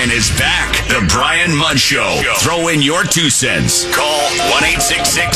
[0.00, 0.88] Brian is back.
[0.88, 2.22] The Brian Mudd Show.
[2.38, 3.84] Throw in your two cents.
[3.94, 5.34] Call 1 610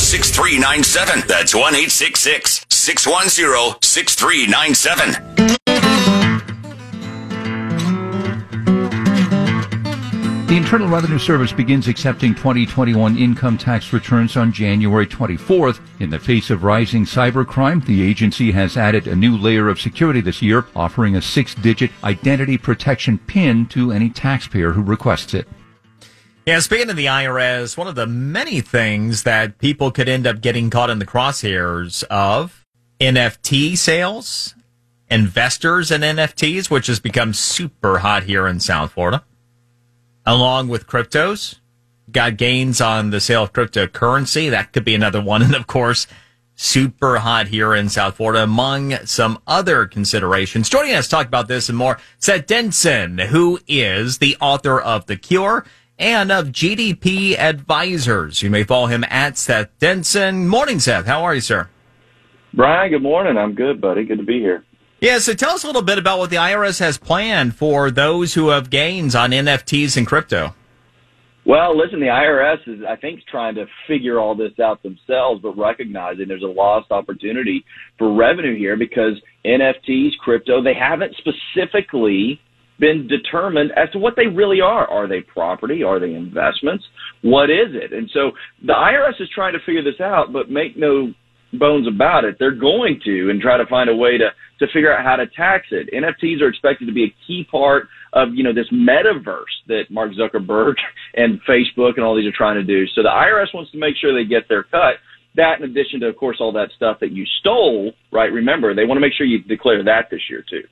[0.00, 1.22] 6397.
[1.28, 5.65] That's 1 610 6397.
[10.56, 15.80] The Internal Revenue Service begins accepting 2021 income tax returns on January 24th.
[16.00, 20.22] In the face of rising cybercrime, the agency has added a new layer of security
[20.22, 25.46] this year, offering a six-digit identity protection PIN to any taxpayer who requests it.
[26.46, 30.40] Yeah, speaking of the IRS, one of the many things that people could end up
[30.40, 32.64] getting caught in the crosshairs of
[32.98, 34.54] NFT sales,
[35.10, 39.22] investors in NFTs, which has become super hot here in South Florida
[40.26, 41.56] along with cryptos.
[42.10, 44.50] Got gains on the sale of cryptocurrency.
[44.50, 45.42] That could be another one.
[45.46, 46.06] And of course,
[46.56, 50.68] super hot here in South Florida among some other considerations.
[50.68, 55.06] Joining us to talk about this and more, Seth Denson, who is the author of
[55.06, 55.64] The Cure
[55.98, 58.42] and of GDP Advisors.
[58.42, 60.48] You may follow him at Seth Denson.
[60.48, 61.06] Morning, Seth.
[61.06, 61.68] How are you, sir?
[62.52, 63.36] Brian, good morning.
[63.36, 64.04] I'm good, buddy.
[64.04, 64.64] Good to be here.
[65.06, 68.34] Yeah, so tell us a little bit about what the IRS has planned for those
[68.34, 70.52] who have gains on NFTs and crypto.
[71.44, 75.56] Well, listen, the IRS is, I think, trying to figure all this out themselves, but
[75.56, 77.64] recognizing there's a lost opportunity
[77.98, 79.12] for revenue here because
[79.44, 82.40] NFTs, crypto, they haven't specifically
[82.80, 84.88] been determined as to what they really are.
[84.88, 85.84] Are they property?
[85.84, 86.84] Are they investments?
[87.22, 87.92] What is it?
[87.92, 91.14] And so the IRS is trying to figure this out, but make no
[91.52, 92.36] bones about it.
[92.38, 95.26] They're going to and try to find a way to to figure out how to
[95.26, 95.90] tax it.
[95.92, 100.12] NFTs are expected to be a key part of, you know, this metaverse that Mark
[100.12, 100.74] Zuckerberg
[101.14, 102.86] and Facebook and all these are trying to do.
[102.94, 104.96] So the IRS wants to make sure they get their cut.
[105.34, 108.32] That in addition to, of course, all that stuff that you stole, right?
[108.32, 110.62] Remember, they want to make sure you declare that this year too.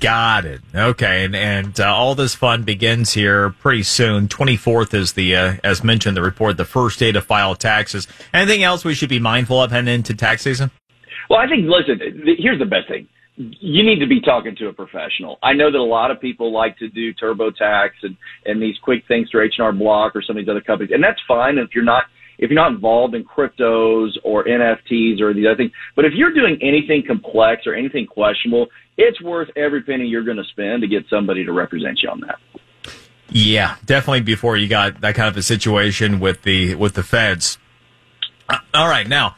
[0.00, 0.60] Got it.
[0.74, 4.28] Okay, and and uh, all this fun begins here pretty soon.
[4.28, 8.06] Twenty fourth is the uh, as mentioned the report, the first day to file taxes.
[8.32, 10.70] Anything else we should be mindful of heading into tax season?
[11.28, 12.00] Well, I think, listen,
[12.38, 13.06] here's the best thing.
[13.36, 15.38] You need to be talking to a professional.
[15.42, 18.16] I know that a lot of people like to do TurboTax and,
[18.46, 21.20] and these quick things through H&R Block or some of these other companies, and that's
[21.28, 22.04] fine if you're not
[22.38, 25.72] if you're not involved in cryptos or NFTs or these other things.
[25.96, 30.36] But if you're doing anything complex or anything questionable, it's worth every penny you're going
[30.36, 32.38] to spend to get somebody to represent you on that.
[33.30, 34.22] Yeah, definitely.
[34.22, 37.58] Before you got that kind of a situation with the with the feds.
[38.48, 39.36] Uh, all right, now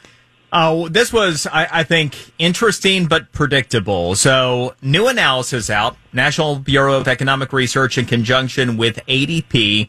[0.51, 4.15] uh, this was, I, I, think, interesting but predictable.
[4.15, 9.87] So, new analysis out, National Bureau of Economic Research in conjunction with ADP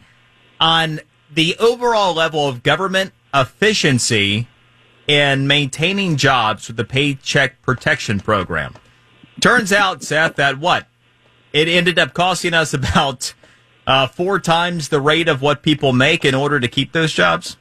[0.61, 1.01] on
[1.35, 4.49] the overall level of government efficiency
[5.07, 8.75] in maintaining jobs with the Paycheck Protection Program.
[9.41, 10.87] Turns out, Seth, that what?
[11.53, 13.35] It ended up costing us about
[13.87, 17.57] uh, four times the rate of what people make in order to keep those jobs.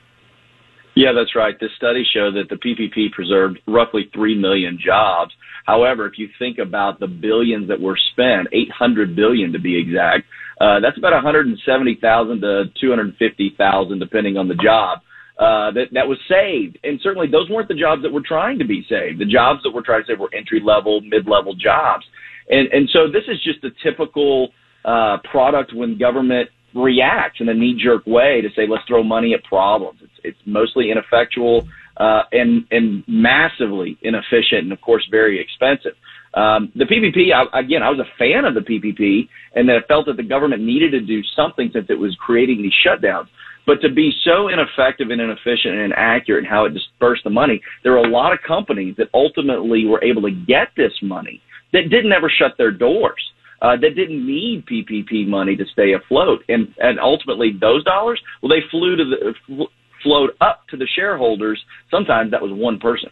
[0.95, 1.57] Yeah, that's right.
[1.59, 5.33] This study showed that the PPP preserved roughly 3 million jobs.
[5.65, 10.25] However, if you think about the billions that were spent, 800 billion to be exact,
[10.59, 14.99] uh, that's about 170,000 to 250,000 depending on the job.
[15.39, 18.65] Uh, that that was saved, and certainly those weren't the jobs that were trying to
[18.65, 19.17] be saved.
[19.17, 22.05] The jobs that were trying to save were entry level, mid level jobs,
[22.49, 24.49] and and so this is just a typical
[24.85, 29.33] uh, product when government reacts in a knee jerk way to say let's throw money
[29.33, 29.99] at problems.
[30.03, 31.67] It's it's mostly ineffectual
[32.01, 35.93] uh, and and massively inefficient, and of course very expensive.
[36.33, 39.87] Um, the PPP, I, again, I was a fan of the PPP, and that I
[39.87, 43.27] felt that the government needed to do something since it was creating these shutdowns.
[43.67, 47.61] But to be so ineffective and inefficient and inaccurate in how it dispersed the money,
[47.83, 51.39] there were a lot of companies that ultimately were able to get this money
[51.73, 53.21] that didn't ever shut their doors.
[53.61, 58.49] Uh, that didn't need PPP money to stay afloat, and and ultimately those dollars, well,
[58.49, 59.67] they flew to the
[60.01, 60.50] flowed up
[60.81, 61.63] the shareholders.
[61.89, 63.09] Sometimes that was one person.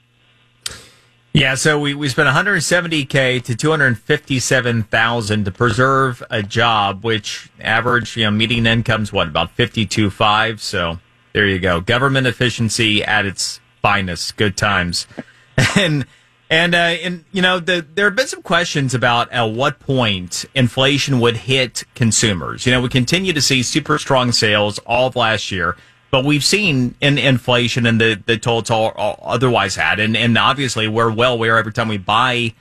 [1.31, 8.25] Yeah, so we, we spent 170k to 257,000 to preserve a job, which average you
[8.25, 10.59] know median income's what about 52.5.
[10.59, 10.99] So
[11.33, 14.37] there you go, government efficiency at its finest.
[14.37, 15.05] Good times,
[15.77, 16.05] and
[16.49, 20.45] And, uh, and you know, the, there have been some questions about at what point
[20.55, 22.65] inflation would hit consumers.
[22.65, 25.77] You know, we continue to see super strong sales all of last year,
[26.11, 29.99] but we've seen in inflation and the, the it's all, all otherwise had.
[29.99, 32.53] And, and obviously we're well aware every time we buy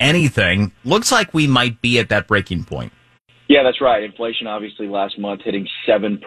[0.00, 2.92] anything, looks like we might be at that breaking point.
[3.46, 4.02] Yeah, that's right.
[4.02, 6.18] Inflation obviously last month hitting 7%,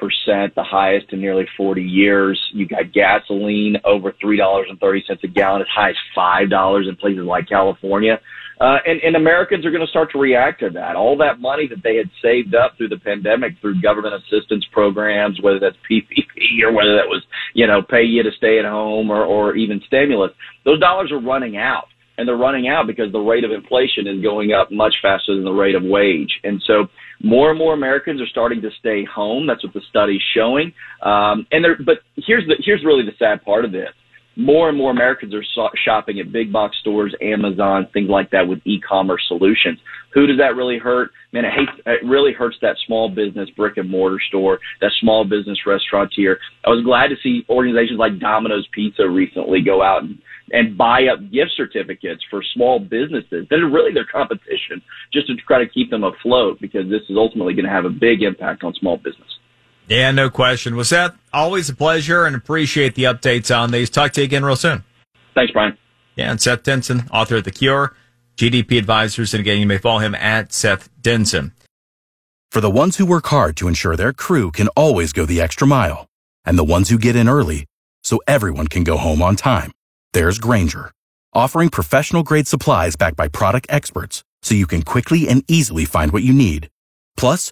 [0.54, 2.40] the highest in nearly 40 years.
[2.54, 8.22] You got gasoline over $3.30 a gallon, as high as $5 in places like California.
[8.60, 10.96] Uh, and, and Americans are going to start to react to that.
[10.96, 15.40] All that money that they had saved up through the pandemic, through government assistance programs,
[15.42, 17.22] whether that's PPP or whether that was,
[17.54, 20.32] you know, pay you to stay at home or, or even stimulus,
[20.66, 21.86] those dollars are running out
[22.18, 25.44] and they're running out because the rate of inflation is going up much faster than
[25.44, 26.32] the rate of wage.
[26.44, 26.88] And so
[27.22, 29.46] more and more Americans are starting to stay home.
[29.46, 30.74] That's what the study's showing.
[31.04, 33.90] Um, and there, but here's the, here's really the sad part of this.
[34.38, 38.48] More and more Americans are so- shopping at big box stores, Amazon, things like that
[38.48, 39.80] with e-commerce solutions.
[40.14, 41.10] Who does that really hurt?
[41.34, 45.26] Man, it, hates, it really hurts that small business brick and mortar store, that small
[45.26, 46.38] business restaurateur.
[46.66, 50.20] I was glad to see organizations like Domino's Pizza recently go out and
[50.52, 54.82] and buy up gift certificates for small businesses that are really their competition
[55.12, 57.90] just to try to keep them afloat because this is ultimately going to have a
[57.90, 59.37] big impact on small business.
[59.88, 60.76] Yeah, no question.
[60.76, 63.90] Was that always a pleasure and appreciate the updates on these.
[63.90, 64.84] Talk to you again real soon.
[65.34, 65.78] Thanks, Brian.
[66.16, 67.96] Yeah, and Seth Denson, author of The Cure,
[68.36, 69.34] GDP Advisors.
[69.34, 71.54] And again, you may follow him at Seth Denson.
[72.52, 75.68] For the ones who work hard to ensure their crew can always go the extra
[75.68, 76.08] mile,
[76.44, 77.66] and the ones who get in early
[78.04, 79.72] so everyone can go home on time
[80.18, 80.92] there's Grainger,
[81.34, 86.12] offering professional grade supplies backed by product experts so you can quickly and easily find
[86.12, 86.70] what you need.
[87.18, 87.52] Plus,